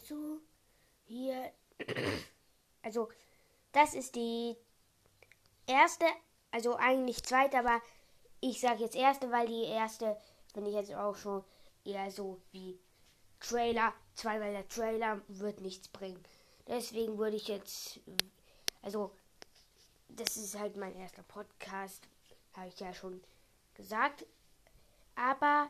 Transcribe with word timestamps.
Also, 0.00 0.40
hier. 1.06 1.52
Also, 2.82 3.08
das 3.72 3.94
ist 3.94 4.14
die 4.16 4.56
erste, 5.66 6.04
also 6.50 6.76
eigentlich 6.76 7.22
zweite, 7.22 7.58
aber 7.58 7.80
ich 8.40 8.60
sage 8.60 8.82
jetzt 8.82 8.96
erste, 8.96 9.30
weil 9.30 9.46
die 9.46 9.64
erste 9.64 10.16
finde 10.52 10.70
ich 10.70 10.76
jetzt 10.76 10.94
auch 10.94 11.16
schon 11.16 11.44
eher 11.84 12.10
so 12.10 12.40
wie 12.52 12.78
Trailer 13.40 13.92
2, 14.14 14.40
weil 14.40 14.52
der 14.52 14.68
Trailer 14.68 15.20
wird 15.28 15.60
nichts 15.60 15.88
bringen. 15.88 16.22
Deswegen 16.66 17.18
würde 17.18 17.36
ich 17.36 17.48
jetzt, 17.48 18.00
also, 18.82 19.14
das 20.08 20.36
ist 20.36 20.58
halt 20.58 20.76
mein 20.76 20.96
erster 20.96 21.22
Podcast, 21.22 22.02
habe 22.54 22.68
ich 22.68 22.80
ja 22.80 22.92
schon 22.92 23.22
gesagt. 23.74 24.26
Aber, 25.14 25.63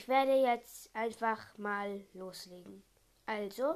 ich 0.00 0.08
werde 0.08 0.32
jetzt 0.32 0.88
einfach 0.94 1.38
mal 1.58 2.02
loslegen. 2.14 2.82
Also, 3.26 3.74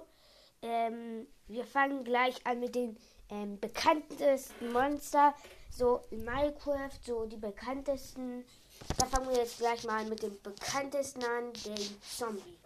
ähm, 0.62 1.26
wir 1.48 1.66
fangen 1.66 2.02
gleich 2.02 2.46
an 2.46 2.60
mit 2.60 2.74
den 2.74 2.96
ähm, 3.28 3.60
bekanntesten 3.60 4.72
Monster. 4.72 5.34
So 5.70 6.04
in 6.10 6.24
Minecraft, 6.24 6.98
so 7.04 7.26
die 7.26 7.36
bekanntesten. 7.36 8.42
Da 8.96 9.04
fangen 9.04 9.28
wir 9.28 9.36
jetzt 9.36 9.58
gleich 9.58 9.84
mal 9.84 10.06
mit 10.06 10.22
dem 10.22 10.40
bekanntesten 10.40 11.22
an, 11.24 11.52
den 11.66 12.00
Zombie. 12.00 12.58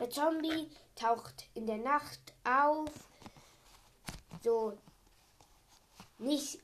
Der 0.00 0.08
Zombie 0.08 0.70
taucht 0.96 1.44
in 1.52 1.66
der 1.66 1.78
Nacht 1.78 2.32
auf. 2.44 2.88
So 4.42 4.78
nicht, 6.18 6.60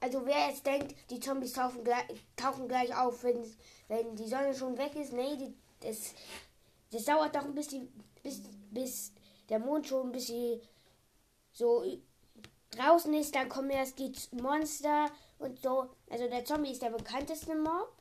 also 0.00 0.24
wer 0.24 0.48
jetzt 0.48 0.64
denkt, 0.64 0.94
die 1.10 1.20
Zombies 1.20 1.52
tauchen 1.52 1.84
tauchen 2.36 2.68
gleich 2.68 2.94
auf, 2.96 3.24
wenn, 3.24 3.44
wenn 3.88 4.14
die 4.16 4.28
Sonne 4.28 4.54
schon 4.54 4.78
weg 4.78 4.94
ist. 4.94 5.12
Nee, 5.12 5.36
die, 5.36 5.54
das, 5.80 6.14
das 6.90 7.04
dauert 7.04 7.34
doch 7.34 7.44
ein 7.44 7.54
bisschen, 7.54 7.88
bis, 8.22 8.42
bis 8.70 9.12
der 9.48 9.58
Mond 9.58 9.86
schon 9.86 10.08
ein 10.08 10.12
bisschen 10.12 10.60
so 11.52 11.84
draußen 12.70 13.12
ist, 13.14 13.34
dann 13.34 13.48
kommen 13.48 13.70
erst 13.70 13.98
die 13.98 14.12
Monster 14.40 15.10
und 15.38 15.60
so. 15.60 15.90
Also 16.10 16.28
der 16.28 16.44
Zombie 16.44 16.72
ist 16.72 16.82
der 16.82 16.90
bekannteste 16.90 17.54
Mob. 17.54 17.92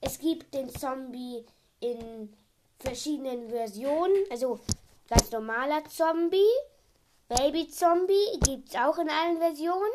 Es 0.00 0.18
gibt 0.18 0.54
den 0.54 0.68
Zombie 0.70 1.44
in 1.80 2.32
verschiedenen 2.78 3.50
Versionen. 3.50 4.14
Also 4.30 4.60
ganz 5.08 5.30
normaler 5.30 5.84
Zombie. 5.84 6.38
Baby-Zombie 7.28 8.40
gibt 8.44 8.70
es 8.70 8.76
auch 8.76 8.96
in 8.98 9.10
allen 9.10 9.38
Versionen. 9.38 9.92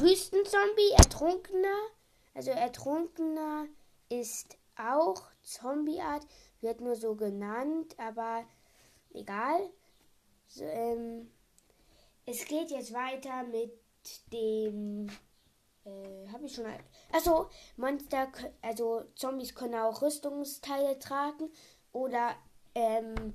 Wüstenzombie, 0.00 0.90
Ertrunkener. 0.96 1.78
Also 2.34 2.50
Ertrunkener 2.50 3.66
ist 4.08 4.56
auch 4.76 5.22
Zombie-Art. 5.42 6.26
Wird 6.60 6.80
nur 6.80 6.96
so 6.96 7.14
genannt, 7.14 7.94
aber 7.98 8.44
egal. 9.12 9.70
So, 10.48 10.64
ähm, 10.64 11.30
es 12.26 12.44
geht 12.46 12.70
jetzt 12.70 12.92
weiter 12.92 13.44
mit 13.44 13.72
dem. 14.32 15.08
Äh, 15.84 16.28
habe 16.32 16.46
ich 16.46 16.54
schon. 16.54 16.66
Achso, 17.12 17.48
Monster, 17.76 18.32
also 18.62 19.04
Zombies 19.14 19.54
können 19.54 19.74
auch 19.74 20.02
Rüstungsteile 20.02 20.98
tragen 20.98 21.50
oder 21.92 22.34
ähm, 22.74 23.34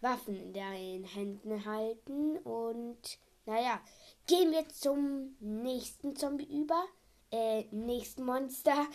Waffen 0.00 0.36
in 0.36 0.52
den 0.52 1.04
Händen 1.04 1.64
halten. 1.64 2.38
Und 2.38 3.18
naja, 3.46 3.80
gehen 4.26 4.52
wir 4.52 4.68
zum 4.68 5.36
nächsten 5.40 6.16
Zombie 6.16 6.48
über. 6.60 6.84
Äh, 7.30 7.64
nächsten 7.70 8.24
Monster. 8.24 8.86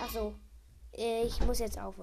Achso, 0.00 0.34
ich 0.92 1.40
muss 1.44 1.58
jetzt 1.58 1.78
aufhören. 1.78 1.96